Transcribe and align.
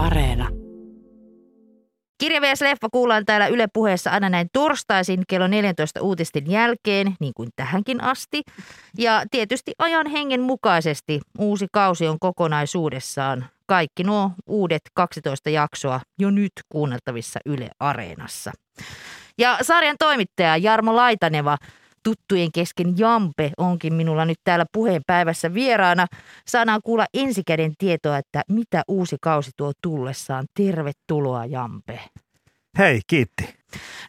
Areena. 0.00 0.48
Kirjavies-leffa 2.18 2.88
kuullaan 2.92 3.24
täällä 3.24 3.46
Yle 3.46 3.66
puheessa 3.72 4.10
aina 4.10 4.28
näin 4.28 4.48
torstaisin 4.52 5.22
kello 5.28 5.46
14 5.46 6.00
uutisten 6.00 6.50
jälkeen, 6.50 7.14
niin 7.20 7.32
kuin 7.36 7.48
tähänkin 7.56 8.02
asti. 8.02 8.42
Ja 8.98 9.22
tietysti 9.30 9.72
ajan 9.78 10.06
hengen 10.06 10.40
mukaisesti 10.40 11.20
uusi 11.38 11.66
kausi 11.72 12.08
on 12.08 12.18
kokonaisuudessaan 12.18 13.46
kaikki 13.66 14.04
nuo 14.04 14.30
uudet 14.46 14.82
12 14.94 15.50
jaksoa 15.50 16.00
jo 16.18 16.30
nyt 16.30 16.52
kuunneltavissa 16.68 17.40
Yle 17.46 17.70
Areenassa. 17.80 18.52
Ja 19.38 19.58
sarjan 19.62 19.96
toimittaja 19.98 20.56
Jarmo 20.56 20.96
Laitaneva 20.96 21.56
tuttujen 22.02 22.52
kesken 22.52 22.98
Jampe 22.98 23.50
onkin 23.56 23.94
minulla 23.94 24.24
nyt 24.24 24.38
täällä 24.44 24.64
puheenpäivässä 24.72 25.54
vieraana. 25.54 26.06
Saadaan 26.46 26.80
kuulla 26.84 27.06
ensikäden 27.14 27.72
tietoa, 27.78 28.18
että 28.18 28.42
mitä 28.48 28.82
uusi 28.88 29.16
kausi 29.20 29.50
tuo 29.56 29.72
tullessaan. 29.82 30.46
Tervetuloa 30.54 31.46
Jampe. 31.46 32.00
Hei, 32.78 33.00
kiitti. 33.06 33.54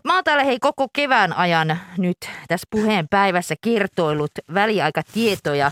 Mä 0.05 0.15
oon 0.15 0.23
täällä 0.23 0.43
hei 0.43 0.59
koko 0.59 0.87
kevään 0.93 1.33
ajan 1.33 1.79
nyt 1.97 2.17
tässä 2.47 2.67
puheen 2.69 3.07
päivässä 3.09 3.55
kertoillut 3.61 4.31
väliaikatietoja 4.53 5.71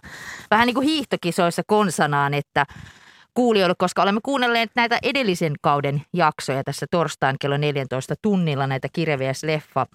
vähän 0.52 0.66
niin 0.66 0.74
kuin 0.74 0.88
hiihtokisoissa 0.88 1.62
konsanaan, 1.68 2.34
että 2.34 2.66
kuulijoille, 3.34 3.76
koska 3.78 4.02
olemme 4.02 4.20
kuunnelleet 4.24 4.72
näitä 4.76 5.00
edellisen 5.04 5.54
kauden 5.62 6.02
jaksoja 6.14 6.64
tässä 6.64 6.86
torstain 6.92 7.36
kello 7.40 7.58
14 7.58 8.16
tunnilla, 8.22 8.68
näitä 8.68 8.88
kirjavies-leffa 8.94 9.86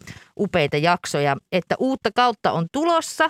upeita 0.40 0.76
jaksoja, 0.76 1.36
että 1.52 1.74
uutta 1.78 2.10
kautta 2.14 2.52
on 2.52 2.66
tulossa. 2.72 3.28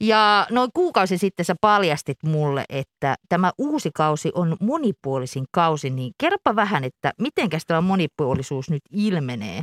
Ja 0.00 0.46
noin 0.50 0.70
kuukausi 0.74 1.18
sitten 1.18 1.44
sä 1.44 1.54
paljastit 1.60 2.18
mulle, 2.22 2.64
että 2.68 3.16
tämä 3.28 3.52
uusi 3.58 3.90
kausi 3.94 4.30
on 4.34 4.56
monipuolisin 4.60 5.44
kausi, 5.50 5.90
niin 5.90 6.12
kerropa 6.18 6.56
vähän, 6.56 6.84
että 6.84 7.12
miten 7.18 7.48
tämä 7.66 7.80
monipuolisuus 7.80 8.70
nyt 8.70 8.82
ilmenee, 8.90 9.62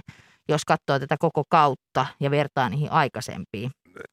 jos 0.49 0.65
katsoo 0.65 0.99
tätä 0.99 1.15
koko 1.19 1.43
kautta 1.49 2.05
ja 2.19 2.31
vertaa 2.31 2.69
niihin 2.69 2.91
aikaisempiin 2.91 3.71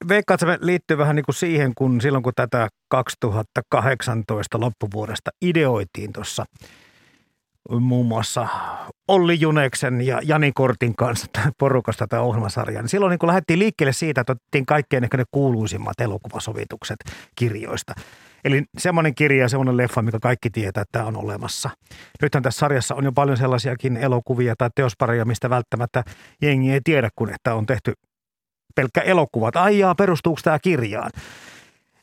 veikkaan, 0.09 0.35
että 0.35 0.47
se 0.47 0.59
liittyy 0.61 0.99
vähän 0.99 1.17
niin 1.17 1.25
kuin 1.25 1.35
siihen, 1.35 1.73
kun 1.75 2.01
silloin 2.01 2.23
kun 2.23 2.33
tätä 2.37 2.69
2018 2.91 4.61
loppuvuodesta 4.61 5.31
ideoitiin 5.43 6.13
tuossa 6.13 6.45
muun 7.81 8.07
muassa 8.07 8.49
Olli 9.09 9.41
Juneksen 9.41 10.01
ja 10.01 10.21
Jani 10.25 10.53
Kortin 10.53 10.97
kanssa 10.97 11.27
porukasta 11.61 12.07
tämä 12.07 12.23
ohjelmasarja. 12.23 12.83
Niin 12.83 12.89
silloin 12.89 13.11
niin 13.11 13.19
kun 13.19 13.27
lähdettiin 13.27 13.59
liikkeelle 13.59 13.93
siitä, 13.93 14.21
että 14.21 14.33
otettiin 14.33 14.67
kaikkein 14.67 15.05
ehkä 15.05 15.17
ne 15.17 15.25
kuuluisimmat 15.31 16.01
elokuvasovitukset 16.01 16.97
kirjoista. 17.37 17.95
Eli 18.45 18.65
semmoinen 18.79 19.15
kirja 19.15 19.43
ja 19.43 19.49
semmoinen 19.49 19.77
leffa, 19.77 20.03
mikä 20.03 20.19
kaikki 20.23 20.51
tietää, 20.51 20.83
että 20.83 20.99
tämä 20.99 21.05
on 21.05 21.17
olemassa. 21.17 21.71
Nythän 22.23 22.43
tässä 22.43 22.59
sarjassa 22.59 22.95
on 22.95 23.05
jo 23.05 23.13
paljon 23.13 23.37
sellaisiakin 23.37 23.97
elokuvia 23.97 24.55
tai 24.59 24.71
teospareja, 24.75 25.25
mistä 25.25 25.51
välttämättä 25.51 26.03
jengi 26.43 26.73
ei 26.73 26.81
tiedä, 26.85 27.09
kun 27.17 27.31
että 27.31 27.55
on 27.55 27.67
tehty 27.67 27.93
pelkkä 28.79 29.01
elokuvat. 29.01 29.57
Ai 29.57 29.79
jaa, 29.79 29.95
perustuuko 29.95 30.41
tämä 30.45 30.59
kirjaan? 30.59 31.11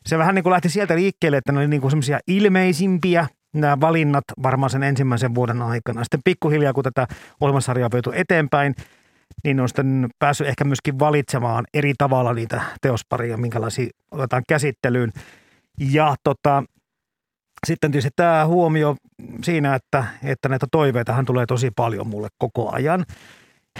Se 0.05 0.17
vähän 0.17 0.35
niin 0.35 0.43
kuin 0.43 0.51
lähti 0.51 0.69
sieltä 0.69 0.95
liikkeelle, 0.95 1.37
että 1.37 1.51
ne 1.51 1.59
oli 1.59 1.67
niin 1.67 1.81
kuin 1.81 1.91
semmoisia 1.91 2.19
ilmeisimpiä 2.27 3.27
nämä 3.53 3.81
valinnat 3.81 4.23
varmaan 4.43 4.69
sen 4.69 4.83
ensimmäisen 4.83 5.35
vuoden 5.35 5.61
aikana. 5.61 6.03
Sitten 6.03 6.19
pikkuhiljaa, 6.25 6.73
kun 6.73 6.83
tätä 6.83 7.07
ohjelmasarjaa 7.41 7.89
on 8.07 8.13
eteenpäin, 8.13 8.75
niin 9.43 9.59
on 9.59 9.69
sitten 9.69 10.09
päässyt 10.19 10.47
ehkä 10.47 10.63
myöskin 10.63 10.99
valitsemaan 10.99 11.65
eri 11.73 11.93
tavalla 11.97 12.33
niitä 12.33 12.61
teosparia, 12.81 13.37
minkälaisia 13.37 13.89
otetaan 14.11 14.43
käsittelyyn. 14.47 15.11
Ja 15.79 16.15
tota, 16.23 16.63
sitten 17.67 17.91
tietysti 17.91 18.11
tämä 18.15 18.45
huomio 18.45 18.95
siinä, 19.43 19.75
että, 19.75 20.05
että 20.23 20.49
näitä 20.49 20.67
toiveitahan 20.71 21.25
tulee 21.25 21.45
tosi 21.45 21.71
paljon 21.75 22.07
mulle 22.07 22.27
koko 22.37 22.71
ajan. 22.71 23.05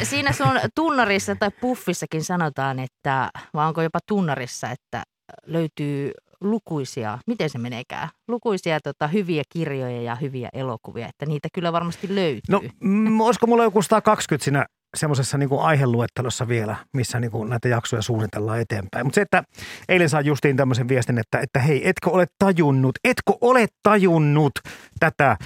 Siinä 0.04 0.32
sun 0.32 0.60
tunnarissa 0.76 1.36
tai 1.36 1.52
puffissakin 1.62 2.24
sanotaan, 2.24 2.80
että, 2.80 3.30
vai 3.54 3.68
onko 3.68 3.82
jopa 3.82 4.00
tunnarissa, 4.08 4.70
että 4.70 5.04
löytyy 5.46 6.12
lukuisia, 6.42 7.18
miten 7.28 7.50
se 7.50 7.58
meneekään, 7.58 8.10
lukuisia 8.28 8.80
tota, 8.80 9.08
hyviä 9.08 9.44
kirjoja 9.50 10.02
ja 10.02 10.16
hyviä 10.16 10.50
elokuvia, 10.54 11.08
että 11.08 11.26
niitä 11.26 11.48
kyllä 11.54 11.74
varmasti 11.74 12.16
löytyy. 12.16 12.42
No, 12.50 12.62
mm, 12.80 13.22
olisiko 13.22 13.48
mulla 13.48 13.64
joku 13.64 13.82
120 13.82 14.44
siinä 14.44 14.66
semmoisessa 14.96 15.38
niin 15.38 15.50
aiheluettelossa 15.60 16.48
vielä, 16.48 16.76
missä 16.94 17.20
niin 17.20 17.32
kuin 17.32 17.50
näitä 17.50 17.68
jaksoja 17.68 18.02
suunnitellaan 18.02 18.60
eteenpäin. 18.60 19.06
Mutta 19.06 19.16
se, 19.16 19.22
että 19.22 19.44
eilen 19.90 20.10
saa 20.10 20.22
justiin 20.22 20.58
tämmöisen 20.58 20.88
viestin, 20.88 21.18
että, 21.18 21.40
että 21.40 21.60
hei, 21.60 21.90
etkö 21.90 22.10
ole 22.10 22.26
tajunnut, 22.40 22.96
etkö 23.04 23.34
ole 23.42 23.68
tajunnut 23.84 24.52
tätä 25.00 25.38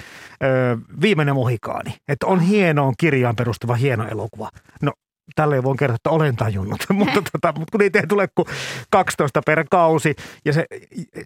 ö, 0.42 0.76
viimeinen 1.00 1.34
mohikaani, 1.34 1.94
että 2.08 2.26
on 2.26 2.40
hienoon 2.40 2.94
kirjaan 2.98 3.36
perustuva 3.36 3.74
hieno 3.74 4.08
elokuva. 4.08 4.48
No 4.82 4.92
tälle 5.34 5.62
voin 5.62 5.76
kertoa, 5.76 5.94
että 5.94 6.10
olen 6.10 6.36
tajunnut, 6.36 6.84
mutta, 6.92 7.22
tota, 7.32 7.52
mutta 7.58 7.70
kun 7.72 7.80
niitä 7.80 7.98
ei 7.98 8.06
tule 8.06 8.28
kuin 8.34 8.48
12 8.90 9.40
per 9.46 9.64
kausi 9.70 10.14
ja 10.44 10.52
se, 10.52 10.66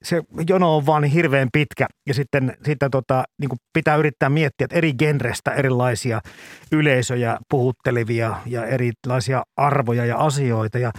se 0.03 0.23
jono 0.49 0.77
on 0.77 0.87
vaan 0.87 1.03
niin 1.03 1.13
hirveän 1.13 1.49
pitkä 1.53 1.87
ja 2.07 2.15
sitten, 2.15 2.57
sitten 2.65 2.91
tota, 2.91 3.25
niin 3.39 3.49
kuin 3.49 3.59
pitää 3.73 3.97
yrittää 3.97 4.29
miettiä, 4.29 4.65
että 4.65 4.77
eri 4.77 4.95
genrestä 4.95 5.51
erilaisia 5.51 6.21
yleisöjä 6.73 7.39
puhuttelevia 7.49 8.37
ja 8.47 8.67
erilaisia 8.67 9.43
arvoja 9.57 10.05
ja 10.05 10.17
asioita 10.17 10.79
ja 10.79 10.93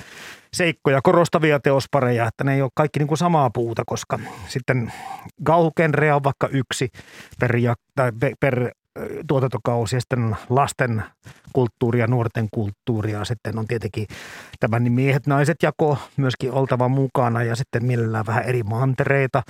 seikkoja, 0.54 1.02
korostavia 1.02 1.60
teospareja, 1.60 2.28
että 2.28 2.44
ne 2.44 2.54
ei 2.54 2.62
ole 2.62 2.72
kaikki 2.76 3.00
niin 3.00 3.08
kuin 3.08 3.18
samaa 3.18 3.50
puuta, 3.50 3.84
koska 3.86 4.20
sitten 4.48 4.94
gauhugenreä 5.46 6.16
on 6.16 6.24
vaikka 6.24 6.48
yksi 6.48 6.90
per, 7.40 7.58
per 8.40 8.72
tuotantokausi 9.28 9.96
ja 9.96 10.00
sitten 10.00 10.36
lasten 10.50 11.04
kulttuuria, 11.54 12.08
nuorten 12.08 12.48
kulttuuria. 12.52 13.26
Sitten 13.26 13.60
on 13.60 13.68
tietenkin 13.68 14.08
tämä 14.60 14.80
niin 14.80 14.94
miehet, 14.94 15.28
naiset 15.28 15.64
jako 15.64 15.98
myöskin 16.18 16.52
oltava 16.52 16.88
mukana 16.88 17.44
ja 17.44 17.56
sitten 17.56 17.86
mielellään 17.86 18.26
vähän 18.26 18.44
eri 18.44 18.64
mantereita 18.64 19.44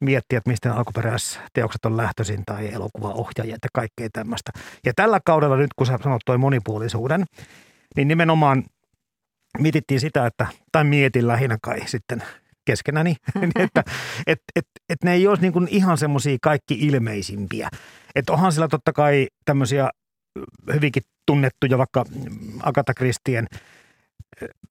miettiä, 0.00 0.38
että 0.38 0.50
mistä 0.50 0.74
alkuperäisteokset 0.74 1.84
on 1.84 1.96
lähtöisin 1.96 2.42
tai 2.46 2.72
elokuvaohjaajia 2.72 3.54
ja 3.62 3.68
kaikkea 3.72 4.08
tämmöistä. 4.12 4.52
Ja 4.86 4.92
tällä 4.96 5.20
kaudella 5.24 5.56
nyt, 5.56 5.74
kun 5.76 5.86
sä 5.86 5.98
sanot 6.02 6.22
toi 6.26 6.38
monipuolisuuden, 6.38 7.24
niin 7.96 8.08
nimenomaan 8.08 8.64
mietittiin 9.58 10.00
sitä, 10.00 10.26
että, 10.26 10.46
tai 10.72 10.84
mietin 10.84 11.28
lähinnä 11.28 11.58
kai 11.62 11.80
sitten 11.86 12.22
keskenäni, 12.64 13.16
että 13.64 13.84
et, 14.26 14.38
et, 14.56 14.66
et 14.88 15.04
ne 15.04 15.12
ei 15.12 15.26
olisi 15.26 15.42
niin 15.42 15.52
kuin 15.52 15.68
ihan 15.70 15.98
semmoisia 15.98 16.36
kaikki 16.42 16.74
ilmeisimpiä. 16.74 17.68
Että 18.14 18.32
onhan 18.32 18.52
sillä 18.52 18.68
totta 18.68 18.92
kai 18.92 19.26
tämmöisiä 19.44 19.90
hyvinkin 20.74 21.02
tunnettuja, 21.26 21.78
vaikka 21.78 22.04
Agatha 22.62 22.94
Christien 22.94 23.46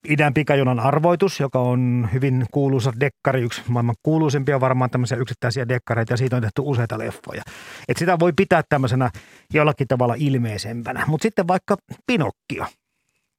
Idän 0.10 0.34
pikajunan 0.34 0.80
arvoitus, 0.80 1.40
joka 1.40 1.60
on 1.60 2.10
hyvin 2.14 2.46
kuuluisa 2.52 2.94
dekkari, 3.00 3.42
yksi 3.42 3.62
maailman 3.68 3.96
kuuluisimpia 4.04 4.60
varmaan 4.60 4.90
tämmöisiä 4.90 5.18
yksittäisiä 5.18 5.68
dekkareita 5.68 6.14
ja 6.14 6.18
siitä 6.18 6.36
on 6.36 6.42
tehty 6.42 6.62
useita 6.66 6.98
leffoja. 6.98 7.42
Et 7.88 7.98
sitä 7.98 8.20
voi 8.20 8.34
pitää 8.36 8.62
tämmöisenä 8.70 9.10
jollakin 9.54 9.88
tavalla 9.88 10.16
ilmeisempänä. 10.18 11.06
Mutta 11.08 11.24
sitten 11.24 11.48
vaikka 11.48 11.78
Pinokkio, 12.08 12.66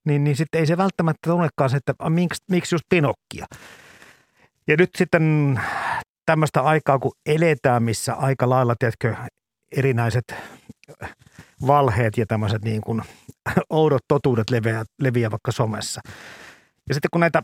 niin, 0.07 0.25
niin 0.25 0.37
sitten 0.37 0.59
ei 0.59 0.67
se 0.67 0.77
välttämättä 0.77 1.31
tunnekaan 1.31 1.71
se, 1.71 1.77
että 1.77 2.11
miksi, 2.11 2.43
miksi 2.51 2.75
just 2.75 2.85
Pinokkio. 2.89 3.45
Ja 4.69 4.77
nyt 4.79 4.91
sitten 4.99 5.61
tämmöistä 6.27 6.61
aikaa, 6.61 6.99
kun 6.99 7.13
eletään, 7.27 7.83
missä 7.83 8.15
aika 8.15 8.51
lailla, 8.51 8.75
tiedätkö, 8.79 9.15
erinäiset 9.77 10.35
valheet 11.67 12.19
ja 12.19 12.27
tämmöiset 12.27 12.65
niin 12.65 12.81
kuin 12.81 13.03
oudot 13.71 14.03
totuudet 14.09 14.51
leviää, 14.51 14.85
leviää 15.01 15.31
vaikka 15.31 15.53
somessa. 15.53 16.01
Ja 16.89 16.95
sitten 16.95 17.09
kun 17.13 17.21
näitä 17.21 17.43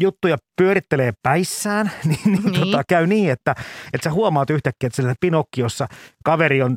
juttuja 0.00 0.36
pyörittelee 0.56 1.12
päissään, 1.22 1.90
niin, 2.04 2.18
niin, 2.24 2.42
niin. 2.42 2.54
Tota, 2.54 2.82
käy 2.88 3.06
niin, 3.06 3.30
että, 3.30 3.54
että 3.92 4.04
sä 4.04 4.12
huomaat 4.12 4.50
yhtäkkiä, 4.50 4.86
että 4.86 4.96
sillä 4.96 5.14
Pinokkiossa 5.20 5.86
kaveri 6.24 6.62
on 6.62 6.76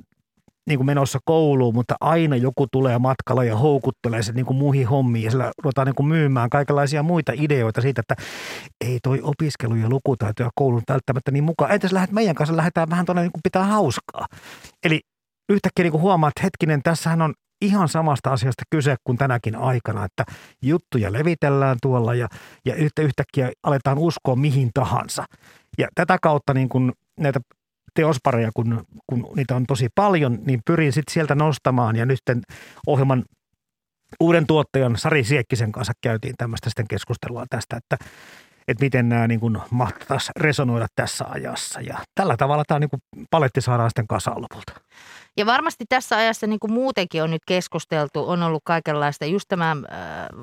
niin 0.67 0.79
kuin 0.79 0.85
menossa 0.85 1.19
kouluun, 1.25 1.73
mutta 1.73 1.95
aina 2.01 2.35
joku 2.35 2.67
tulee 2.71 2.99
matkalla 2.99 3.43
ja 3.43 3.57
houkuttelee 3.57 4.23
se 4.23 4.31
niin 4.31 4.45
kuin 4.45 4.57
muihin 4.57 4.87
hommiin 4.87 5.25
ja 5.25 5.31
sillä 5.31 5.51
ruvetaan 5.63 5.87
niin 5.87 5.95
kuin 5.95 6.07
myymään 6.07 6.49
kaikenlaisia 6.49 7.03
muita 7.03 7.31
ideoita 7.35 7.81
siitä, 7.81 8.01
että 8.01 8.15
ei 8.85 8.99
toi 9.03 9.21
opiskelu 9.21 9.75
ja 9.75 9.89
lukutaito 9.89 10.43
ja 10.43 10.49
koulun 10.55 10.81
välttämättä 10.89 11.31
niin 11.31 11.43
mukaan. 11.43 11.71
Entäs 11.71 11.91
lähdet 11.91 12.11
meidän 12.11 12.35
kanssa, 12.35 12.57
lähdetään 12.57 12.89
vähän 12.89 13.05
tuonne 13.05 13.21
niin 13.21 13.31
kuin 13.31 13.43
pitää 13.43 13.63
hauskaa. 13.63 14.25
Eli 14.83 15.01
yhtäkkiä 15.49 15.83
niin 15.83 15.91
kuin 15.91 16.01
huomaat, 16.01 16.31
että 16.31 16.43
hetkinen, 16.43 16.81
tässähän 16.83 17.21
on 17.21 17.33
ihan 17.61 17.87
samasta 17.87 18.33
asiasta 18.33 18.63
kyse 18.69 18.95
kuin 19.03 19.17
tänäkin 19.17 19.55
aikana, 19.55 20.05
että 20.05 20.23
juttuja 20.61 21.13
levitellään 21.13 21.77
tuolla 21.81 22.15
ja, 22.15 22.27
ja 22.65 22.75
yhtäkkiä 22.75 23.51
aletaan 23.63 23.97
uskoa 23.97 24.35
mihin 24.35 24.69
tahansa. 24.73 25.25
Ja 25.77 25.87
tätä 25.95 26.17
kautta 26.21 26.53
niin 26.53 26.69
kuin 26.69 26.91
näitä 27.19 27.39
teospareja, 27.93 28.51
kun, 28.53 28.85
kun 29.07 29.29
niitä 29.35 29.55
on 29.55 29.65
tosi 29.65 29.87
paljon, 29.95 30.39
niin 30.45 30.61
pyrin 30.65 30.93
sitten 30.93 31.13
sieltä 31.13 31.35
nostamaan 31.35 31.95
ja 31.95 32.05
nyt 32.05 32.19
ohjelman 32.87 33.23
uuden 34.19 34.47
tuottajan 34.47 34.97
Sari 34.97 35.23
Siekkisen 35.23 35.71
kanssa 35.71 35.93
käytiin 36.01 36.35
tämmöistä 36.37 36.69
sitten 36.69 36.87
keskustelua 36.87 37.45
tästä, 37.49 37.77
että, 37.77 38.05
että 38.67 38.83
miten 38.83 39.09
nämä 39.09 39.27
niin 39.27 39.39
kuin 39.39 39.57
mahtaisi 39.69 40.31
resonoida 40.39 40.87
tässä 40.95 41.25
ajassa. 41.29 41.81
Ja 41.81 41.97
tällä 42.15 42.37
tavalla 42.37 42.63
tämä 42.67 42.79
niin 42.79 42.89
kuin 42.89 42.99
paletti 43.31 43.61
saadaan 43.61 43.89
sitten 43.89 44.07
kasaan 44.07 44.41
lopulta. 44.41 44.73
Ja 45.37 45.45
varmasti 45.45 45.85
tässä 45.89 46.17
ajassa 46.17 46.47
niin 46.47 46.59
kuin 46.59 46.73
muutenkin 46.73 47.23
on 47.23 47.31
nyt 47.31 47.41
keskusteltu, 47.47 48.29
on 48.29 48.43
ollut 48.43 48.61
kaikenlaista, 48.65 49.25
just 49.25 49.45
tämä 49.47 49.71
äh, 49.71 49.99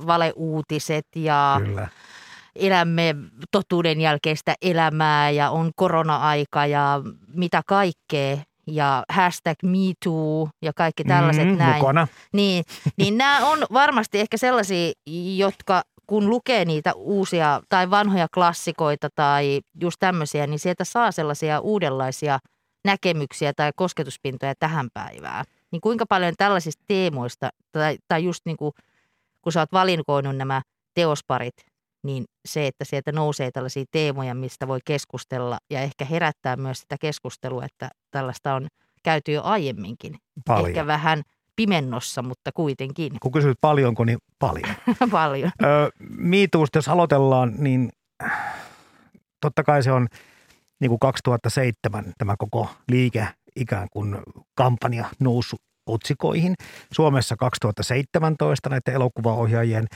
valeuutiset 0.07 1.07
ja 1.17 1.61
Kyllä. 1.65 1.89
Elämme 2.57 3.15
totuuden 3.51 4.01
jälkeistä 4.01 4.55
elämää 4.63 5.31
ja 5.31 5.51
on 5.51 5.71
korona-aika 5.77 6.67
ja 6.67 7.03
mitä 7.35 7.63
kaikkea 7.67 8.37
ja 8.67 9.05
hashtag 9.09 9.57
MeToo 9.63 10.49
ja 10.63 10.73
kaikki 10.77 11.05
tällaiset 11.05 11.49
Mm, 11.49 11.59
näin. 11.59 11.77
Mukana. 11.77 12.09
Niin, 12.33 12.65
niin 12.97 13.19
nämä 13.19 13.47
on 13.47 13.59
varmasti 13.73 14.21
ehkä 14.21 14.37
sellaisia, 14.37 14.93
jotka 15.37 15.83
kun 16.07 16.31
lukee 16.31 16.65
niitä 16.65 16.93
uusia 16.95 17.61
tai 17.69 17.91
vanhoja 17.91 18.27
klassikoita 18.35 19.09
tai 19.15 19.61
just 19.81 19.97
tämmöisiä, 20.01 20.47
niin 20.47 20.59
sieltä 20.59 20.85
saa 20.85 21.13
sellaisia 21.13 21.61
uudenlaisia 21.61 22.39
näkemyksiä 22.85 23.53
tai 23.57 23.71
kosketuspintoja 23.77 24.55
tähän 24.59 24.89
päivään. 24.95 25.45
Niin 25.73 25.81
kuinka 25.81 26.07
paljon 26.07 26.35
tällaisista 26.39 26.85
teemoista 26.87 27.49
tai, 27.73 27.99
tai 28.09 28.25
just 28.25 28.41
niin 28.45 28.57
kuin, 28.57 28.73
kun 29.43 29.53
sä 29.53 29.61
oot 29.61 29.73
valinkoinut 29.73 30.37
nämä 30.37 30.63
teosparit, 30.95 31.55
niin 32.05 32.25
se, 32.49 32.67
että 32.67 32.85
sieltä 32.85 33.13
nousee 33.13 33.51
tällaisia 33.51 33.85
teemoja, 33.91 34.35
mistä 34.35 34.69
voi 34.69 34.79
keskustella 34.85 35.59
ja 35.71 35.81
ehkä 35.81 36.05
herättää 36.05 36.57
myös 36.57 36.81
sitä 36.81 36.97
keskustelua, 37.01 37.65
että 37.65 37.89
tällaista 38.11 38.55
on 38.55 38.69
käyty 39.03 39.33
jo 39.33 39.43
aiemminkin. 39.43 40.17
Paljon. 40.47 40.69
Ehkä 40.69 40.87
vähän 40.87 41.23
pimennossa, 41.57 42.23
mutta 42.23 42.51
kuitenkin 42.55 43.13
Kun 43.23 43.33
kysyt 43.33 43.59
paljonko, 43.61 44.05
niin 44.05 44.19
paljon. 44.39 44.75
paljon. 45.11 45.51
Öö, 45.63 45.89
Miituusta, 46.17 46.79
jos 46.79 46.89
aloitellaan, 46.89 47.55
niin 47.59 47.91
totta 49.41 49.63
kai 49.63 49.83
se 49.83 49.93
on 49.93 50.09
niin 50.81 50.89
kuin 50.89 50.99
2007 50.99 52.13
tämä 52.19 52.35
koko 52.39 52.69
liike 52.89 53.29
ikään 53.57 53.89
kuin 53.93 54.19
kampanja 54.55 55.05
noussut 55.21 55.61
otsikoihin. 55.87 56.55
Suomessa 56.93 57.37
2017 57.37 58.69
näiden 58.69 58.95
elokuvaohjaajien 58.95 59.87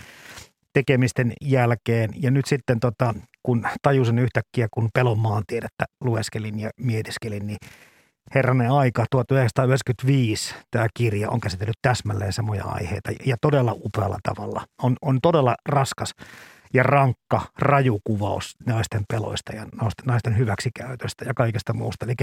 tekemisten 0.74 1.32
jälkeen. 1.40 2.10
Ja 2.16 2.30
nyt 2.30 2.46
sitten 2.46 2.80
tota, 2.80 3.14
kun 3.42 3.66
tajusin 3.82 4.18
yhtäkkiä, 4.18 4.68
kun 4.70 4.88
pelon 4.94 5.18
maantiedettä 5.18 5.84
lueskelin 6.00 6.60
ja 6.60 6.70
mietiskelin, 6.80 7.46
niin 7.46 7.58
herranen 8.34 8.70
aika, 8.70 9.04
1995 9.10 10.54
tämä 10.70 10.86
kirja 10.94 11.30
on 11.30 11.40
käsitellyt 11.40 11.78
täsmälleen 11.82 12.32
samoja 12.32 12.64
aiheita 12.64 13.10
ja 13.26 13.36
todella 13.40 13.72
upealla 13.72 14.18
tavalla. 14.22 14.64
On, 14.82 14.96
on 15.02 15.18
todella 15.22 15.54
raskas 15.68 16.14
ja 16.74 16.82
rankka, 16.82 17.40
raju 17.58 18.00
kuvaus 18.04 18.56
naisten 18.66 19.02
peloista 19.08 19.52
ja 19.52 19.66
naisten 20.06 20.38
hyväksikäytöstä 20.38 21.24
ja 21.24 21.34
kaikesta 21.34 21.72
muusta. 21.72 22.06
Eli 22.06 22.14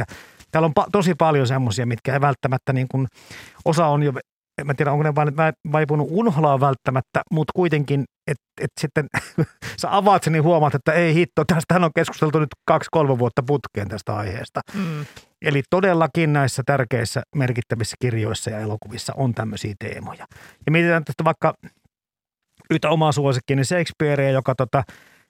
täällä 0.52 0.66
on 0.66 0.74
pa- 0.80 0.90
tosi 0.92 1.16
paljon 1.16 1.48
semmoisia, 1.48 1.86
mitkä 1.86 2.14
ei 2.14 2.22
välttämättä 2.22 2.74
niin 2.74 2.88
kuin, 2.92 3.08
osa 3.66 3.88
on 3.88 4.04
jo, 4.04 4.14
en 4.58 4.68
mä 4.68 4.74
tiedä 4.74 4.92
onko 4.92 5.04
ne 5.04 5.16
vain 5.16 5.28
vä- 5.28 5.72
vaipunut 5.72 6.08
unholaan 6.12 6.60
välttämättä, 6.60 7.22
mutta 7.32 7.52
kuitenkin, 7.56 8.06
että 8.28 8.44
et 8.62 8.72
sitten 8.80 9.08
sä 9.82 9.96
avaat 9.96 10.24
sen 10.24 10.34
niin 10.34 10.44
huomaat, 10.44 10.76
että 10.76 10.94
ei 10.94 11.14
hitto, 11.14 11.46
tästähän 11.46 11.84
on 11.84 11.92
keskusteltu 11.96 12.40
nyt 12.40 12.50
kaksi-kolme 12.68 13.20
vuotta 13.20 13.44
putkeen 13.44 13.88
tästä 13.88 14.16
aiheesta. 14.16 14.62
Mm. 14.74 15.06
Eli 15.42 15.64
todellakin 15.70 16.34
näissä 16.34 16.64
tärkeissä 16.66 17.22
merkittävissä 17.36 17.96
kirjoissa 18.00 18.50
ja 18.50 18.60
elokuvissa 18.60 19.14
on 19.18 19.34
tämmöisiä 19.34 19.76
teemoja. 19.80 20.26
Ja 20.66 20.72
mietitään 20.72 21.06
tästä 21.06 21.24
vaikka 21.24 21.54
yhtä 22.70 22.90
omaa 22.90 23.12
suosikkia, 23.12 23.56
niin 23.56 23.66
Shakespearea, 23.66 24.32
joka 24.32 24.56
tota, 24.56 24.84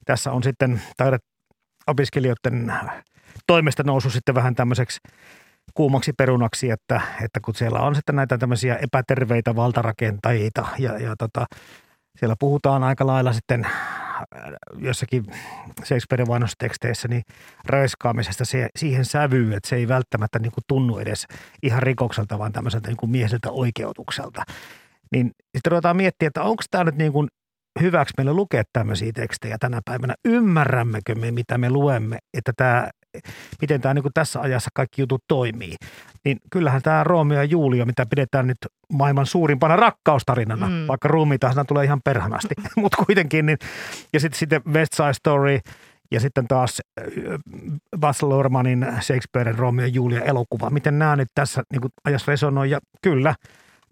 tässä 0.05 0.31
on 0.31 0.43
sitten 0.43 0.81
taideopiskelijoiden 0.97 2.73
toimesta 3.47 3.83
noussut 3.83 4.13
sitten 4.13 4.35
vähän 4.35 4.55
tämmöiseksi 4.55 4.99
kuumaksi 5.73 6.13
perunaksi, 6.13 6.69
että, 6.69 7.01
että 7.23 7.39
kun 7.45 7.55
siellä 7.55 7.79
on 7.79 7.95
sitten 7.95 8.15
näitä 8.15 8.37
tämmöisiä 8.37 8.75
epäterveitä 8.75 9.55
valtarakentajia 9.55 10.51
ja, 10.79 10.97
ja 10.97 11.15
tota, 11.17 11.45
siellä 12.19 12.35
puhutaan 12.39 12.83
aika 12.83 13.07
lailla 13.07 13.33
sitten 13.33 13.65
äh, 13.65 13.71
jossakin 14.77 15.25
Shakespearen 15.85 16.27
vanhusteksteissä 16.27 17.07
niin 17.07 17.21
raiskaamisesta 17.65 18.45
se, 18.45 18.69
siihen 18.79 19.05
sävyyn, 19.05 19.53
että 19.53 19.69
se 19.69 19.75
ei 19.75 19.87
välttämättä 19.87 20.39
niin 20.39 20.51
kuin 20.51 20.63
tunnu 20.67 20.97
edes 20.97 21.25
ihan 21.63 21.83
rikokselta, 21.83 22.39
vaan 22.39 22.51
tämmöiseltä 22.51 22.87
niin 22.87 22.97
kuin 22.97 23.09
mieheltä 23.09 23.51
oikeutukselta. 23.51 24.43
Niin 25.11 25.31
sitten 25.57 25.71
ruvetaan 25.71 25.97
miettiä, 25.97 26.27
että 26.27 26.43
onko 26.43 26.63
tämä 26.71 26.83
nyt 26.83 26.95
niin 26.95 27.11
kuin 27.11 27.27
hyväksi 27.81 28.13
meille 28.17 28.33
lukea 28.33 28.63
tämmöisiä 28.73 29.11
tekstejä 29.15 29.57
tänä 29.59 29.81
päivänä. 29.85 30.13
Ymmärrämmekö 30.25 31.15
me, 31.15 31.31
mitä 31.31 31.57
me 31.57 31.69
luemme, 31.69 32.17
että 32.37 32.51
tämä, 32.57 32.89
miten 33.61 33.81
tämä 33.81 33.93
niin 33.93 34.03
kuin 34.03 34.13
tässä 34.13 34.41
ajassa 34.41 34.69
kaikki 34.73 35.01
jutut 35.01 35.23
toimii. 35.27 35.75
Niin 36.25 36.37
kyllähän 36.51 36.81
tämä 36.81 37.03
Roomeo 37.03 37.37
ja 37.37 37.43
Julia, 37.43 37.85
mitä 37.85 38.05
pidetään 38.05 38.47
nyt 38.47 38.57
maailman 38.93 39.25
suurimpana 39.25 39.75
rakkaustarinana, 39.75 40.67
Mm. 40.67 40.87
vaikka 40.87 41.07
ruumiitahan 41.07 41.65
tulee 41.65 41.85
ihan 41.85 42.01
perhanasti, 42.05 42.55
mutta 42.77 43.05
kuitenkin. 43.05 43.45
Niin, 43.45 43.57
ja 44.13 44.19
sitten 44.19 44.39
sitten 44.39 44.61
West 44.73 44.93
Side 44.93 45.13
Story 45.13 45.59
ja 46.11 46.19
sitten 46.19 46.47
taas 46.47 46.81
Baz 47.99 48.21
Luhrmannin 48.23 48.87
Shakespearen 49.01 49.55
Romeo 49.59 49.85
ja 49.85 49.91
Julia 49.91 50.21
elokuva. 50.21 50.69
Miten 50.69 50.99
nämä 50.99 51.15
nyt 51.15 51.29
tässä 51.35 51.63
niin 51.71 51.81
kuin 51.81 51.91
ajassa 52.05 52.31
resonoi 52.31 52.69
ja 52.69 52.79
kyllä, 53.01 53.35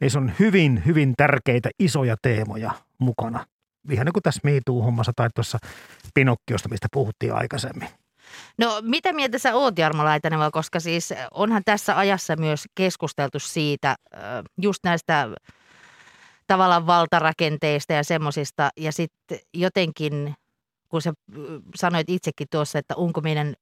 niissä 0.02 0.20
on 0.20 0.32
hyvin, 0.40 0.84
hyvin 0.86 1.14
tärkeitä 1.18 1.70
isoja 1.80 2.16
teemoja 2.22 2.72
mukana. 3.00 3.46
Ihan 3.92 4.06
niin 4.06 4.14
kuin 4.14 4.24
tässä 4.24 4.42
MeToo-hommassa 4.44 5.12
tai 5.16 5.30
tuossa 5.36 5.58
Pinokkiosta, 6.14 6.70
mistä 6.70 6.88
puhuttiin 6.94 7.34
aikaisemmin. 7.34 7.90
No 8.58 8.80
mitä 8.82 9.14
mieltä 9.14 9.38
sä 9.38 9.56
oot 9.56 9.80
Jarmo 9.80 10.04
Laitaneva, 10.04 10.52
koska 10.52 10.80
siis 10.80 11.14
onhan 11.32 11.62
tässä 11.66 11.98
ajassa 11.98 12.36
myös 12.36 12.64
keskusteltu 12.76 13.40
siitä 13.40 13.96
just 14.62 14.80
näistä 14.84 15.28
tavallaan 16.48 16.88
valtarakenteista 16.88 17.94
ja 17.94 18.04
semmosista 18.04 18.70
ja 18.78 18.92
sitten 18.92 19.40
jotenkin, 19.54 20.36
kun 20.90 21.02
sä 21.02 21.14
sanoit 21.76 22.10
itsekin 22.10 22.48
tuossa, 22.52 22.80
että 22.80 22.96
onko 22.96 23.22
meidän 23.22 23.54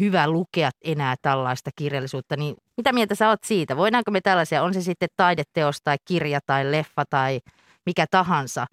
hyvä 0.00 0.28
lukea 0.28 0.70
enää 0.84 1.14
tällaista 1.22 1.70
kirjallisuutta, 1.76 2.36
niin 2.36 2.56
mitä 2.76 2.92
mieltä 2.92 3.14
sä 3.14 3.28
oot 3.28 3.44
siitä? 3.44 3.76
Voidaanko 3.76 4.10
me 4.10 4.20
tällaisia, 4.20 4.62
on 4.62 4.74
se 4.74 4.82
sitten 4.82 5.08
taideteos 5.16 5.76
tai 5.84 5.96
kirja 6.04 6.40
tai 6.46 6.72
leffa 6.72 7.04
tai 7.10 7.40
mikä 7.86 8.06
tahansa, 8.10 8.66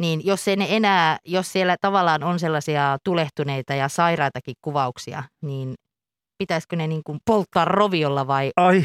niin 0.00 0.26
jos 0.26 0.48
ei 0.48 0.56
ne 0.56 0.66
enää, 0.70 1.18
jos 1.24 1.52
siellä 1.52 1.76
tavallaan 1.80 2.22
on 2.24 2.38
sellaisia 2.38 2.98
tulehtuneita 3.04 3.74
ja 3.74 3.88
sairaitakin 3.88 4.54
kuvauksia, 4.62 5.22
niin 5.42 5.74
pitäisikö 6.38 6.76
ne 6.76 6.86
niin 6.86 7.02
kuin 7.04 7.18
polttaa 7.26 7.64
roviolla 7.64 8.26
vai, 8.26 8.50
Ai, 8.56 8.84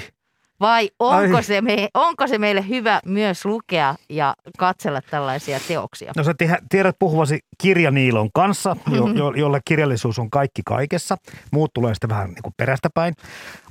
vai 0.60 0.90
onko, 1.00 1.36
Ai. 1.38 1.44
se 1.44 1.62
me, 1.62 1.88
onko 1.94 2.28
se 2.28 2.38
meille 2.38 2.68
hyvä 2.70 3.00
myös 3.06 3.46
lukea 3.46 3.96
ja 4.10 4.36
katsella 4.58 5.02
tällaisia 5.02 5.60
teoksia? 5.68 6.12
no 6.18 6.24
sä 6.24 6.34
tie- 6.38 6.60
tiedät 6.70 6.96
puhuvasi 7.00 7.40
kirjaniilon 7.62 8.30
kanssa, 8.34 8.76
jo, 8.92 9.06
Mhm. 9.06 9.18
jo, 9.18 9.32
jolle 9.32 9.60
kirjallisuus 9.68 10.20
on 10.20 10.30
kaikki 10.30 10.62
kaikessa. 10.66 11.18
Muut 11.52 11.72
tulee 11.74 11.94
sitten 11.94 12.10
vähän 12.10 12.30
niin 12.30 12.44
kuin 12.44 12.54
perästä 12.58 12.90
päin. 12.94 13.14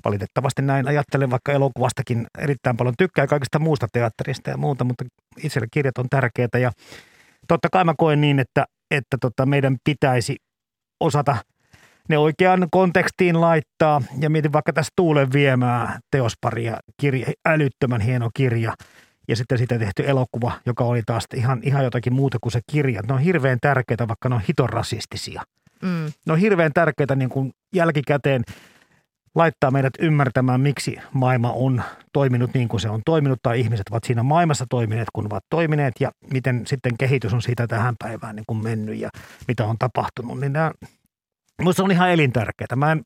Valitettavasti 0.05 0.63
näin 0.63 0.89
ajattelen, 0.89 1.31
vaikka 1.31 1.53
elokuvastakin 1.53 2.27
erittäin 2.39 2.77
paljon 2.77 2.95
tykkää 2.99 3.27
kaikista 3.27 3.59
muusta 3.59 3.87
teatterista 3.93 4.51
ja 4.51 4.57
muuta, 4.57 4.85
mutta 4.85 5.05
itselle 5.45 5.67
kirjat 5.71 5.99
on 5.99 6.09
tärkeitä 6.11 6.59
ja 6.59 6.73
totta 7.49 7.69
kai 7.73 7.85
mä 7.85 7.95
koen 7.99 8.21
niin, 8.21 8.39
että, 8.39 8.65
että 8.91 9.17
tota 9.21 9.47
meidän 9.47 9.77
pitäisi 9.85 10.37
osata 11.01 11.37
ne 12.09 12.19
oikeaan 12.19 12.69
kontekstiin 12.71 13.41
laittaa. 13.41 14.03
Ja 14.21 14.31
mietin 14.31 14.53
vaikka 14.53 14.73
tässä 14.73 14.93
Tuulen 14.97 15.33
viemää 15.33 15.99
teosparia, 16.11 16.77
kirja, 17.01 17.27
älyttömän 17.47 18.01
hieno 18.01 18.31
kirja 18.35 18.75
ja 19.29 19.37
sitten 19.37 19.59
siitä 19.59 19.79
tehty 19.79 20.05
elokuva, 20.07 20.53
joka 20.67 20.85
oli 20.85 21.03
taas 21.07 21.25
ihan, 21.35 21.61
ihan 21.63 21.85
jotakin 21.85 22.15
muuta 22.15 22.39
kuin 22.41 22.53
se 22.53 22.61
kirja. 22.71 23.03
Ne 23.09 23.15
on 23.15 23.21
hirveän 23.21 23.59
tärkeitä, 23.61 24.09
vaikka 24.09 24.29
ne 24.29 24.35
on 24.35 24.43
hiton 24.49 24.69
rasistisia. 24.69 25.43
Mm, 25.83 26.13
Ne 26.27 26.33
on 26.33 26.39
hirveän 26.39 26.73
tärkeitä 26.73 27.17
niin 27.17 27.29
kuin 27.29 27.53
jälkikäteen 27.75 28.43
laittaa 29.35 29.71
meidät 29.71 29.93
ymmärtämään, 29.99 30.61
miksi 30.61 30.97
maailma 31.13 31.53
on 31.53 31.83
toiminut 32.13 32.55
niin 32.55 32.69
kuin 32.69 32.81
se 32.81 32.89
on 32.89 33.01
toiminut 33.05 33.39
tai 33.43 33.61
ihmiset 33.61 33.89
ovat 33.91 34.05
siinä 34.05 34.23
maailmassa 34.23 34.67
toimineet, 34.71 35.09
kun 35.13 35.27
ovat 35.27 35.45
toimineet 35.51 35.95
ja 36.01 36.11
miten 36.33 36.67
sitten 36.67 36.97
kehitys 36.99 37.35
on 37.35 37.43
siitä 37.43 37.67
tähän 37.67 37.95
päivään 37.99 38.37
niin 38.37 38.45
kuin 38.47 38.63
mennyt 38.63 38.99
ja 38.99 39.11
mitä 39.49 39.67
on 39.67 39.79
tapahtunut. 39.79 40.41
Niin 40.41 40.53
nämä, 40.53 40.73
minusta 41.59 41.83
on 41.83 41.91
ihan 41.91 42.11
elintärkeää. 42.11 42.77
Mä 42.77 42.93
en 42.93 43.03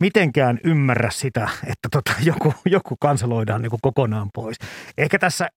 mitenkään 0.00 0.58
ymmärrä 0.64 1.10
sitä, 1.10 1.48
että 1.66 1.88
tota, 1.90 2.12
joku, 2.22 2.54
joku 2.66 2.96
kanseloidaan 3.00 3.62
niin 3.62 3.70
kuin 3.70 3.80
kokonaan 3.82 4.28
pois. 4.34 4.56
Ehkä 4.98 5.18
tässä 5.18 5.48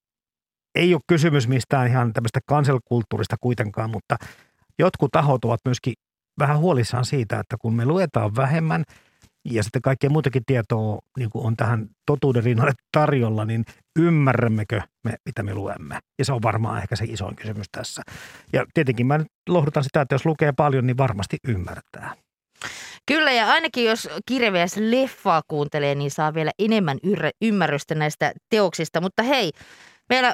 ei 0.75 0.93
ole 0.93 1.01
kysymys 1.07 1.47
mistään 1.47 1.87
ihan 1.87 2.13
tämmöistä 2.13 2.39
kanselkulttuurista 2.45 3.35
kuitenkaan, 3.41 3.89
mutta 3.89 4.15
jotkut 4.79 5.11
tahot 5.11 5.45
ovat 5.45 5.59
myöskin 5.65 5.93
vähän 6.39 6.57
huolissaan 6.57 7.05
siitä, 7.05 7.39
että 7.39 7.55
kun 7.61 7.73
me 7.73 7.85
luetaan 7.85 8.35
vähemmän 8.35 8.83
ja 9.45 9.63
sitten 9.63 9.81
kaikkea 9.81 10.09
muutakin 10.09 10.45
tietoa 10.45 10.99
niin 11.17 11.29
kuin 11.29 11.45
on 11.45 11.57
tähän 11.57 11.89
totuuden 12.05 12.43
rinnalle 12.43 12.73
tarjolla, 12.91 13.45
niin 13.45 13.65
ymmärrämmekö 13.99 14.81
me, 15.03 15.15
mitä 15.25 15.43
me 15.43 15.53
luemme? 15.53 15.99
Ja 16.19 16.25
se 16.25 16.33
on 16.33 16.41
varmaan 16.41 16.81
ehkä 16.81 16.95
se 16.95 17.05
isoin 17.07 17.35
kysymys 17.35 17.67
tässä. 17.71 18.01
Ja 18.53 18.65
tietenkin 18.73 19.07
mä 19.07 19.17
nyt 19.17 19.27
lohdutan 19.49 19.83
sitä, 19.83 20.01
että 20.01 20.15
jos 20.15 20.25
lukee 20.25 20.51
paljon, 20.51 20.87
niin 20.87 20.97
varmasti 20.97 21.37
ymmärtää. 21.47 22.15
Kyllä 23.05 23.31
ja 23.31 23.47
ainakin 23.47 23.85
jos 23.85 24.09
kirjavias 24.27 24.77
leffaa 24.77 25.41
kuuntelee, 25.47 25.95
niin 25.95 26.11
saa 26.11 26.33
vielä 26.33 26.51
enemmän 26.59 26.97
ymmärrystä 27.41 27.95
näistä 27.95 28.33
teoksista. 28.49 29.01
Mutta 29.01 29.23
hei, 29.23 29.51
meillä 30.09 30.33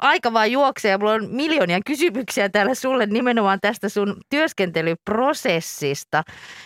aika 0.00 0.32
vaan 0.32 0.52
juoksee 0.52 0.90
ja 0.90 0.98
mulla 0.98 1.12
on 1.12 1.28
miljoonia 1.30 1.80
kysymyksiä 1.86 2.48
täällä 2.48 2.74
sulle 2.74 3.06
nimenomaan 3.06 3.58
tästä 3.62 3.88
sun 3.88 4.16
työskentelyprosessista. 4.30 6.22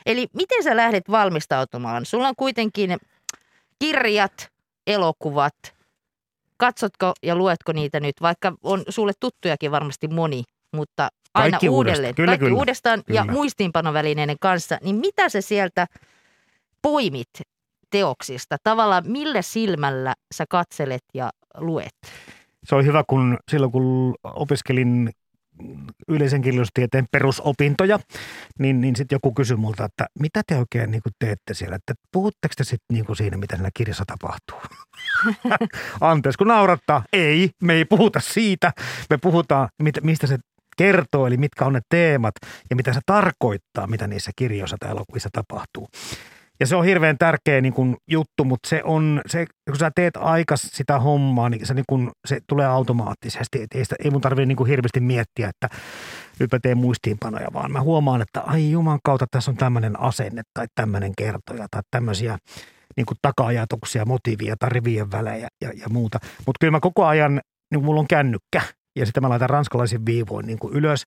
Eli 0.07 0.27
miten 0.33 0.63
sä 0.63 0.77
lähdet 0.77 1.11
valmistautumaan? 1.11 2.07
Sulla 2.07 2.29
on 2.29 2.35
kuitenkin 2.37 2.97
kirjat, 3.79 4.49
elokuvat. 4.87 5.55
Katsotko 6.57 7.13
ja 7.23 7.37
luetko 7.37 7.73
niitä 7.73 8.01
nyt, 8.01 8.15
vaikka 8.23 8.53
on 8.63 8.83
sulle 8.89 9.13
tuttujakin 9.21 9.71
varmasti 9.71 10.09
moni, 10.09 10.43
mutta 10.73 11.09
aina 11.35 11.51
Kaikki 11.51 11.69
uudelleen. 11.69 11.99
uudestaan. 11.99 12.15
Kyllä, 12.15 12.31
Kaikki 12.31 12.45
kyllä. 12.45 12.59
uudestaan 12.59 13.03
ja 13.09 13.21
Kyllä. 13.23 13.33
muistiinpanovälineiden 13.33 14.37
kanssa. 14.41 14.79
Niin 14.83 14.97
mitä 14.97 15.29
sä 15.29 15.41
sieltä 15.41 15.87
poimit 16.83 17.29
teoksista? 17.91 18.57
Tavallaan 18.65 19.05
millä 19.07 19.43
silmällä 19.43 20.15
sä 20.35 20.45
katselet 20.49 21.05
ja 21.15 21.31
luet? 21.59 21.95
Se 22.65 22.75
oli 22.75 22.85
hyvä, 22.85 23.05
kun 23.07 23.39
silloin 23.51 23.73
kun 23.73 24.15
opiskelin 24.25 25.11
yleisen 26.09 26.43
kirjallisuustieteen 26.43 27.07
perusopintoja, 27.13 27.99
niin, 28.59 28.81
niin 28.81 28.97
sitten 28.97 29.17
joku 29.17 29.33
kysyi 29.35 29.57
multa, 29.57 29.85
että 29.85 30.07
mitä 30.21 30.43
te 30.47 30.57
oikein 30.57 30.91
niin 30.91 31.03
teette 31.19 31.55
siellä, 31.55 31.77
että 31.77 31.95
puhutteko 32.13 32.55
te 32.57 32.65
sitten 32.65 32.95
niin 32.97 33.17
siinä, 33.17 33.37
mitä 33.37 33.57
siinä 33.57 33.71
kirjassa 33.75 34.05
tapahtuu? 34.07 34.59
Anteeksi, 36.01 36.39
kun 36.39 36.49
naurattaa. 36.49 37.05
Ei, 37.13 37.51
me 37.63 37.75
ei 37.75 37.85
puhuta 37.85 38.21
siitä. 38.21 38.73
Me 39.11 39.19
puhutaan, 39.19 39.69
mistä 40.03 40.27
se 40.27 40.39
kertoo, 40.77 41.27
eli 41.27 41.37
mitkä 41.37 41.65
on 41.65 41.73
ne 41.73 41.81
teemat 41.89 42.35
ja 42.71 42.77
mitä 42.77 42.93
se 42.93 43.01
tarkoittaa, 43.07 43.87
mitä 43.87 44.07
niissä 44.07 44.31
kirjoissa 44.37 44.77
tai 44.81 44.91
elokuvissa 44.91 45.29
tapahtuu. 45.33 45.89
Ja 46.61 46.67
se 46.67 46.77
on 46.77 46.85
hirveän 46.85 47.19
tärkeä 47.19 47.61
niin 47.61 47.73
kun, 47.73 47.97
juttu, 48.11 48.45
mutta 48.45 48.69
se 48.69 48.83
on, 48.85 49.21
se, 49.27 49.47
kun 49.67 49.79
sä 49.79 49.91
teet 49.95 50.17
aikas 50.17 50.63
sitä 50.63 50.99
hommaa, 50.99 51.49
niin 51.49 51.67
se, 51.67 51.75
niin 51.75 51.85
kun, 51.89 52.13
se 52.29 52.41
tulee 52.47 52.67
automaattisesti. 52.67 53.63
Et 53.63 53.75
ei, 53.75 53.85
sitä, 53.85 53.97
ei 54.05 54.11
mun 54.11 54.21
tarvitse 54.21 54.47
niin 54.47 54.67
hirveästi 54.67 55.01
miettiä, 55.01 55.49
että 55.49 55.77
nyt 56.41 56.53
mä 56.53 56.59
teen 56.63 56.79
muistiinpanoja, 56.79 57.49
vaan 57.53 57.73
mä 57.73 57.81
huomaan, 57.81 58.23
että 58.23 58.41
ai 58.41 58.71
juman 58.71 58.99
kautta 59.05 59.27
tässä 59.31 59.51
on 59.51 59.57
tämmöinen 59.57 60.01
asenne 60.01 60.43
tai 60.55 60.67
tämmöinen 60.75 61.13
kertoja 61.19 61.67
tai 61.71 61.83
tämmöisiä 61.91 62.39
niin 62.97 63.07
kuin 63.07 63.19
taka-ajatuksia, 63.23 64.05
motiivia 64.05 64.57
tai 64.59 64.71
rivien 64.71 65.11
välejä 65.11 65.49
ja, 65.63 65.71
ja 65.77 65.89
muuta. 65.91 66.19
Mutta 66.47 66.59
kyllä 66.61 66.71
mä 66.71 66.81
koko 66.81 67.07
ajan, 67.07 67.35
niin 67.35 67.79
kun 67.79 67.85
mulla 67.85 68.01
on 68.01 68.09
kännykkä 68.09 68.63
ja 68.99 69.07
sitten 69.07 69.23
mä 69.23 69.29
laitan 69.29 69.51
ranskalaisin 69.51 70.07
viivoin 70.07 70.47
niin 70.47 70.59
kuin 70.59 70.75
ylös 70.75 71.05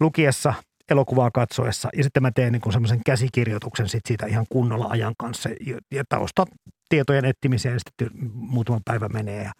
lukiessa 0.00 0.54
elokuvaa 0.92 1.30
katsoessa 1.30 1.88
ja 1.96 2.02
sitten 2.02 2.22
mä 2.22 2.30
teen 2.30 2.52
niin 2.52 2.72
semmoisen 2.72 3.00
käsikirjoituksen 3.06 3.88
sit 3.88 4.06
siitä 4.06 4.26
ihan 4.26 4.46
kunnolla 4.50 4.86
ajan 4.90 5.14
kanssa 5.18 5.48
ja- 5.66 5.78
ja 5.92 6.04
taustatietojen 6.08 7.24
etsimiseen 7.24 7.80
sitten 7.80 8.10
muutama 8.34 8.80
päivä 8.84 9.08
menee 9.08 9.42
ja 9.42 9.52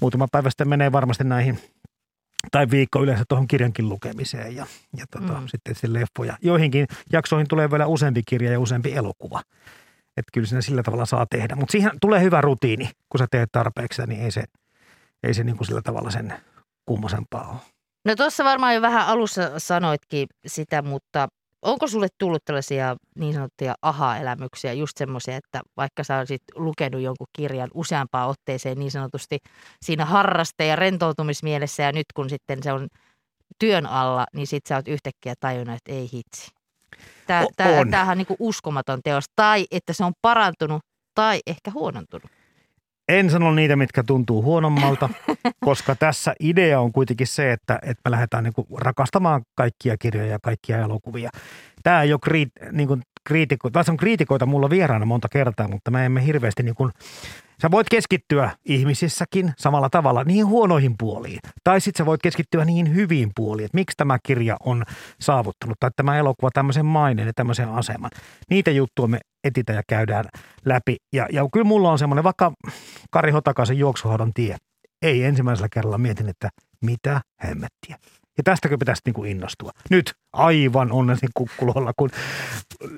muutama 0.00 0.26
päivä 0.32 0.50
sitten 0.50 0.68
menee 0.68 0.92
varmasti 0.92 1.24
näihin 1.24 1.58
tai 2.50 2.70
viikko 2.70 3.02
yleensä 3.02 3.24
tuohon 3.28 3.48
kirjankin 3.48 3.88
lukemiseen 3.88 4.56
ja, 4.56 4.66
ja 4.96 5.04
tota, 5.10 5.40
Mm. 5.40 5.48
sitten 5.48 5.74
sitten 5.74 5.92
leffoja. 5.92 6.36
Joihinkin 6.42 6.86
jaksoihin 7.12 7.48
tulee 7.48 7.70
vielä 7.70 7.86
useampi 7.86 8.22
kirja 8.26 8.52
ja 8.52 8.60
useampi 8.60 8.92
elokuva. 8.92 9.42
Että 10.16 10.30
kyllä 10.32 10.46
siinä 10.46 10.60
sillä 10.60 10.82
tavalla 10.82 11.06
saa 11.06 11.26
tehdä. 11.30 11.56
Mutta 11.56 11.72
siihen 11.72 11.90
tulee 12.00 12.20
hyvä 12.22 12.40
rutiini, 12.40 12.90
kun 13.08 13.18
sä 13.18 13.26
teet 13.30 13.48
tarpeeksi, 13.52 14.02
niin 14.06 14.20
ei 14.20 14.30
se, 14.30 14.44
ei 15.22 15.34
se 15.34 15.44
niin 15.44 15.56
kuin 15.56 15.66
sillä 15.66 15.82
tavalla 15.82 16.10
sen 16.10 16.34
kummosempaa 16.86 17.48
ole. 17.50 17.58
No 18.04 18.16
tuossa 18.16 18.44
varmaan 18.44 18.74
jo 18.74 18.82
vähän 18.82 19.06
alussa 19.06 19.58
sanoitkin 19.58 20.28
sitä, 20.46 20.82
mutta 20.82 21.28
onko 21.62 21.86
sulle 21.86 22.08
tullut 22.18 22.44
tällaisia 22.44 22.96
niin 23.18 23.34
sanottuja 23.34 23.74
aha-elämyksiä, 23.82 24.72
just 24.72 24.96
semmoisia, 24.96 25.36
että 25.36 25.60
vaikka 25.76 26.04
sä 26.04 26.18
olisit 26.18 26.42
lukenut 26.54 27.00
jonkun 27.00 27.26
kirjan 27.32 27.70
useampaan 27.74 28.28
otteeseen 28.28 28.78
niin 28.78 28.90
sanotusti 28.90 29.38
siinä 29.82 30.04
harraste- 30.04 30.66
ja 30.66 30.76
rentoutumismielessä 30.76 31.82
ja 31.82 31.92
nyt 31.92 32.06
kun 32.14 32.30
sitten 32.30 32.62
se 32.62 32.72
on 32.72 32.88
työn 33.58 33.86
alla, 33.86 34.26
niin 34.34 34.46
sit 34.46 34.66
sä 34.66 34.76
oot 34.76 34.88
yhtäkkiä 34.88 35.34
tajunnut, 35.40 35.76
että 35.76 35.92
ei 35.92 36.08
hitsi. 36.12 36.50
Tää, 37.26 37.46
tää, 37.56 37.80
on. 37.80 37.90
tämähän 37.90 38.12
on 38.12 38.18
niinku 38.18 38.36
uskomaton 38.38 39.00
teos, 39.04 39.24
tai 39.36 39.64
että 39.70 39.92
se 39.92 40.04
on 40.04 40.12
parantunut 40.22 40.82
tai 41.14 41.40
ehkä 41.46 41.70
huonontunut. 41.70 42.30
En 43.08 43.30
sano 43.30 43.54
niitä, 43.54 43.76
mitkä 43.76 44.02
tuntuu 44.02 44.42
huonommalta, 44.42 45.08
koska 45.64 45.94
tässä 45.94 46.34
idea 46.40 46.80
on 46.80 46.92
kuitenkin 46.92 47.26
se, 47.26 47.52
että, 47.52 47.78
että 47.82 48.00
me 48.04 48.10
lähdetään 48.10 48.44
niin 48.44 48.66
rakastamaan 48.76 49.42
kaikkia 49.54 49.96
kirjoja 49.96 50.30
ja 50.30 50.38
kaikkia 50.42 50.78
elokuvia. 50.78 51.30
Tämä 51.82 52.02
ei 52.02 52.12
ole 52.12 52.20
kriit, 52.22 52.48
niin 52.72 52.88
kuin 52.88 53.02
kriitikoita, 53.24 53.78
tässä 53.78 53.92
on 53.92 53.96
kriitikoita 53.96 54.46
mulla 54.46 54.70
vieraana 54.70 55.06
monta 55.06 55.28
kertaa, 55.28 55.68
mutta 55.68 55.90
me 55.90 56.06
emme 56.06 56.26
hirveästi 56.26 56.62
niin 56.62 56.74
kuin, 56.74 56.92
sä 57.62 57.70
voit 57.70 57.88
keskittyä 57.88 58.50
ihmisissäkin 58.64 59.52
samalla 59.58 59.90
tavalla 59.90 60.24
niihin 60.24 60.46
huonoihin 60.46 60.94
puoliin. 60.98 61.38
Tai 61.64 61.80
sitten 61.80 61.98
sä 61.98 62.06
voit 62.06 62.22
keskittyä 62.22 62.64
niihin 62.64 62.94
hyviin 62.94 63.30
puoliin, 63.36 63.64
että 63.64 63.76
miksi 63.76 63.96
tämä 63.96 64.18
kirja 64.22 64.56
on 64.64 64.84
saavuttanut 65.20 65.76
tai 65.80 65.90
tämä 65.96 66.18
elokuva 66.18 66.50
tämmöisen 66.54 66.86
maineen 66.86 67.26
ja 67.26 67.32
tämmöisen 67.32 67.68
aseman. 67.68 68.10
Niitä 68.50 68.70
juttuja 68.70 69.08
me 69.08 69.18
etitään 69.44 69.76
ja 69.76 69.82
käydään 69.88 70.24
läpi. 70.64 70.96
Ja, 71.12 71.26
ja 71.32 71.48
kyllä 71.52 71.64
mulla 71.64 71.90
on 71.90 71.98
semmoinen, 71.98 72.24
vaikka 72.24 72.52
Kari 73.10 73.30
Hotakaisen 73.30 73.78
juoksuhoidon 73.78 74.32
tie. 74.34 74.56
Ei 75.02 75.24
ensimmäisellä 75.24 75.68
kerralla 75.72 75.98
mietin, 75.98 76.28
että 76.28 76.48
mitä 76.82 77.20
hemmettiä. 77.44 77.96
Ja 78.38 78.42
tästäkö 78.44 78.78
pitäisi 78.78 79.02
niin 79.06 79.14
kuin 79.14 79.30
innostua. 79.30 79.70
Nyt 79.90 80.14
aivan 80.32 80.92
onnellisen 80.92 81.28
kukkulolla, 81.34 81.92
kun 81.96 82.10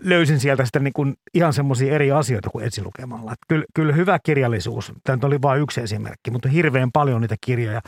löysin 0.02 0.40
sieltä 0.40 0.64
sitten 0.64 0.84
niin 0.84 0.92
kuin 0.92 1.14
ihan 1.34 1.52
semmoisia 1.52 1.94
eri 1.94 2.12
asioita 2.12 2.50
kuin 2.50 2.64
etsilukemalla. 2.64 3.32
Että 3.32 3.44
Kyllä, 3.48 3.64
kyllä 3.74 3.92
hyvä 3.92 4.18
kirjallisuus, 4.22 4.92
tämä 5.02 5.18
oli 5.22 5.42
vain 5.42 5.62
yksi 5.62 5.80
esimerkki, 5.80 6.30
mutta 6.30 6.48
hirveän 6.48 6.92
paljon 6.92 7.20
niitä 7.20 7.36
kirjoja, 7.40 7.80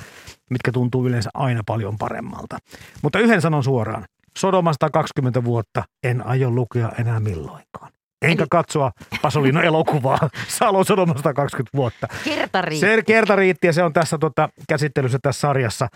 mitkä 0.51 0.73
tuntuu 0.73 1.07
yleensä 1.07 1.31
aina 1.35 1.63
paljon 1.67 1.99
paremmalta. 1.99 2.59
Mutta 3.03 3.19
yhden 3.19 3.41
sanon 3.41 3.65
suoraan. 3.65 4.05
Sodoma 4.39 4.73
20 4.93 5.45
vuotta 5.45 5.85
en 6.03 6.27
aio 6.27 6.51
lukea 6.51 6.93
enää 6.99 7.21
milloinkaan. 7.21 7.93
Enkä 8.23 8.43
Eli- 8.43 8.49
katsoa 8.51 8.93
Pasolino 9.23 9.61
elokuvaa 9.61 10.19
Salon 10.59 10.85
Sodoma 10.85 11.15
120 11.17 11.77
vuotta. 11.77 12.09
Kerta 12.25 12.63
riittää. 12.63 12.97
Se 12.97 13.03
kerta 13.03 13.37
riitti 13.37 13.67
ja 13.67 13.73
se 13.73 13.83
on 13.83 13.93
tässä 13.93 14.19
tota, 14.19 14.49
käsittelyssä 14.69 15.19
tässä 15.23 15.41
sarjassa. 15.41 15.89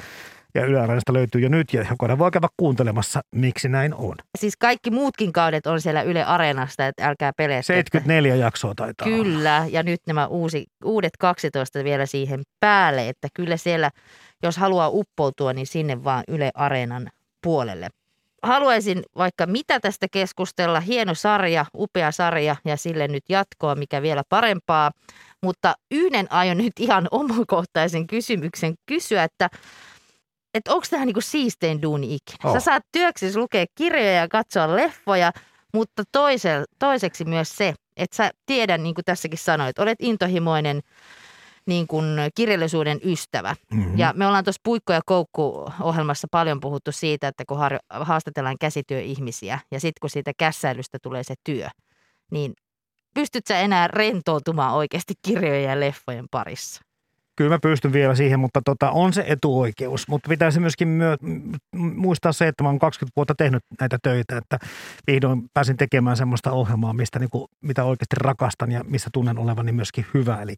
Ja 0.55 0.65
Yle 0.65 0.81
Areenasta 0.81 1.13
löytyy 1.13 1.41
jo 1.41 1.49
nyt 1.49 1.75
ja 1.75 1.87
jokainen 1.91 2.19
voi 2.19 2.31
käydä 2.31 2.49
kuuntelemassa, 2.57 3.21
miksi 3.35 3.69
näin 3.69 3.95
on. 3.95 4.15
Siis 4.39 4.57
kaikki 4.57 4.91
muutkin 4.91 5.33
kaudet 5.33 5.67
on 5.67 5.81
siellä 5.81 6.03
Yle 6.03 6.25
Areenasta, 6.25 6.87
että 6.87 7.09
älkää 7.09 7.33
peleä. 7.37 7.63
74 7.63 8.37
jaksoa 8.37 8.75
taitaa 8.75 9.07
olla. 9.07 9.17
Kyllä, 9.17 9.67
ja 9.71 9.83
nyt 9.83 10.01
nämä 10.07 10.27
uusi, 10.27 10.67
uudet 10.85 11.13
12 11.19 11.85
vielä 11.85 12.07
siihen 12.07 12.43
päälle, 12.61 13.09
että 13.09 13.29
kyllä 13.35 13.57
siellä, 13.57 13.91
jos 14.43 14.57
haluaa 14.57 14.89
uppoutua, 14.89 15.53
niin 15.53 15.67
sinne 15.67 16.05
vaan 16.05 16.25
Yle 16.29 16.51
Areenan 16.55 17.09
puolelle. 17.43 17.89
Haluaisin 18.43 19.03
vaikka 19.17 19.47
mitä 19.47 19.81
tästä 19.81 20.07
keskustella, 20.13 20.81
hieno 20.81 21.15
sarja, 21.15 21.67
upea 21.75 22.13
sarja 22.13 22.57
ja 22.65 22.77
sille 22.77 23.09
nyt 23.09 23.25
jatkoa, 23.29 23.75
mikä 23.75 24.03
vielä 24.03 24.23
parempaa. 24.29 24.91
Mutta 25.43 25.75
yhden 25.91 26.33
aion 26.33 26.59
nyt 26.59 26.73
ihan 26.79 27.09
omakohtaisen 27.11 28.07
kysymyksen 28.07 28.75
kysyä, 28.87 29.25
että 29.25 29.49
että 30.55 30.75
onko 30.75 30.87
tämä 30.91 31.05
niinku 31.05 31.21
siistein 31.21 31.83
duuni 31.83 32.15
ikinä? 32.15 32.39
Sä 32.43 32.49
Oh. 32.49 32.63
saat 32.63 32.83
työksesi 32.93 33.39
lukea 33.39 33.65
kirjoja 33.75 34.13
ja 34.13 34.29
katsoa 34.29 34.77
leffoja, 34.77 35.33
mutta 35.75 36.03
toise, 36.13 36.65
toiseksi 36.79 37.25
myös 37.25 37.57
se, 37.57 37.75
että 37.97 38.17
sä 38.17 38.31
tiedän, 38.47 38.83
niin 38.83 38.95
kuin 38.95 39.05
tässäkin 39.05 39.39
sanoit, 39.39 39.79
olet 39.79 39.99
intohimoinen 40.03 40.81
niin 41.67 41.87
kuin 41.87 42.05
kirjallisuuden 42.35 43.01
ystävä. 43.05 43.55
Mm-hmm. 43.73 43.99
Ja 43.99 44.13
me 44.17 44.27
ollaan 44.27 44.45
tuossa 44.45 44.61
Puikko 44.65 44.93
ja 44.93 45.01
Koukku-ohjelmassa 45.07 46.29
paljon 46.31 46.61
puhuttu 46.61 46.93
siitä, 46.93 47.29
että 47.29 47.45
kun 47.49 47.59
har- 47.59 47.79
haastatellaan 47.91 48.57
käsityöihmisiä 48.61 49.59
ja 49.71 49.81
sitten 49.81 50.01
kun 50.01 50.11
siitä 50.11 50.33
kässäilystä 50.39 50.99
tulee 51.03 51.23
se 51.23 51.35
työ, 51.45 51.69
niin 52.31 52.53
pystyt 53.15 53.47
sä 53.47 53.59
enää 53.61 53.89
rentoutumaan 53.89 54.75
oikeasti 54.75 55.15
kirjojen 55.23 55.65
ja 55.65 55.81
leffojen 55.81 56.27
parissa? 56.31 56.81
Kyllä 57.41 57.55
mä 57.55 57.59
pystyn 57.63 57.93
vielä 57.93 58.15
siihen, 58.15 58.41
mutta 58.41 58.61
tota, 58.65 58.91
on 58.91 59.13
se 59.13 59.25
etuoikeus. 59.27 60.09
Mutta 60.09 60.29
pitäisi 60.29 60.61
myöskin 60.61 60.89
myö, 60.89 61.17
muistaa 61.77 62.33
se, 62.33 62.49
että 62.49 62.63
mä 62.63 62.69
oon 62.69 62.79
20 62.79 63.13
vuotta 63.17 63.35
tehnyt 63.35 63.63
näitä 63.81 63.99
töitä, 64.03 64.37
että 64.37 64.59
vihdoin 65.07 65.43
pääsin 65.55 65.77
tekemään 65.77 66.17
semmoista 66.17 66.53
ohjelmaa, 66.53 66.93
mistä 66.93 67.19
niinku, 67.19 67.49
mitä 67.61 67.85
oikeasti 67.85 68.17
rakastan 68.19 68.73
ja 68.73 68.85
missä 68.85 69.11
tunnen 69.13 69.39
olevani 69.39 69.73
myöskin 69.73 70.07
hyvä. 70.15 70.43
Eli 70.43 70.55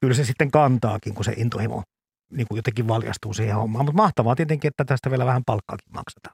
kyllä 0.00 0.14
se 0.14 0.24
sitten 0.24 0.50
kantaakin, 0.50 1.14
kun 1.14 1.24
se 1.24 1.32
intohimo 1.36 1.82
niin 2.30 2.46
kuin 2.48 2.56
jotenkin 2.56 2.88
valjastuu 2.88 3.34
siihen 3.34 3.56
hommaan. 3.56 3.84
Mutta 3.84 4.02
mahtavaa 4.02 4.36
tietenkin, 4.36 4.68
että 4.68 4.84
tästä 4.84 5.10
vielä 5.10 5.26
vähän 5.26 5.42
palkkaakin 5.46 5.92
maksetaan. 5.92 6.32